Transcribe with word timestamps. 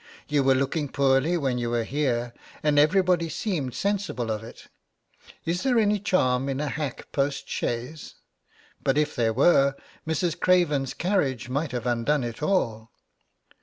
'You 0.27 0.41
were 0.41 0.55
looking 0.55 0.89
poorly 0.89 1.37
when 1.37 1.59
you 1.59 1.69
were 1.69 1.83
here, 1.83 2.33
and 2.63 2.79
everybody 2.79 3.29
seemed 3.29 3.75
sensible 3.75 4.31
of 4.31 4.43
it.' 4.43 4.65
Is 5.45 5.61
there 5.61 5.77
any 5.77 5.99
charm 5.99 6.49
in 6.49 6.59
a 6.59 6.69
hack 6.69 7.11
postchaise? 7.11 8.15
But 8.83 8.97
if 8.97 9.15
there 9.15 9.31
were, 9.31 9.75
Mrs. 10.07 10.39
Craven's 10.39 10.95
carriage 10.95 11.49
might 11.49 11.71
have 11.71 11.85
undone 11.85 12.23
it 12.23 12.41
all. 12.41 12.89